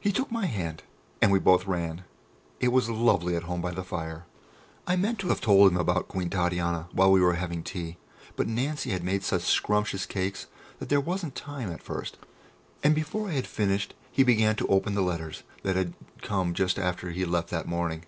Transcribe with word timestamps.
He 0.00 0.12
took 0.12 0.32
my 0.32 0.46
hand, 0.46 0.82
and 1.20 1.30
we 1.30 1.38
both 1.38 1.66
ran; 1.66 2.04
it 2.58 2.68
was 2.68 2.88
lovely 2.88 3.36
at 3.36 3.42
home 3.42 3.60
by 3.60 3.70
the 3.72 3.84
fire. 3.84 4.24
I 4.86 4.96
meant 4.96 5.18
to 5.18 5.28
have 5.28 5.42
told 5.42 5.70
him 5.70 5.76
about 5.76 6.08
Queen 6.08 6.30
Titania 6.30 6.86
while 6.92 7.12
we 7.12 7.20
were 7.20 7.34
having 7.34 7.62
tea, 7.62 7.98
but 8.34 8.48
Nancy 8.48 8.92
had 8.92 9.04
made 9.04 9.22
such 9.22 9.42
scrumptious 9.42 10.06
cakes 10.06 10.46
that 10.78 10.88
there 10.88 11.02
wasn't 11.02 11.34
time 11.34 11.70
at 11.70 11.82
first, 11.82 12.16
and 12.82 12.94
before 12.94 13.28
I 13.28 13.32
had 13.32 13.46
finished 13.46 13.92
he 14.10 14.22
began 14.22 14.56
to 14.56 14.68
open 14.68 14.94
the 14.94 15.02
letters 15.02 15.42
that 15.64 15.76
had 15.76 15.92
come 16.22 16.54
just 16.54 16.78
after 16.78 17.10
he 17.10 17.26
left 17.26 17.50
that 17.50 17.68
morning. 17.68 18.06